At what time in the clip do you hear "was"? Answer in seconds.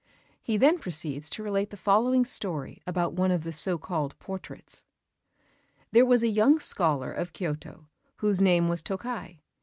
6.07-6.23, 8.67-8.81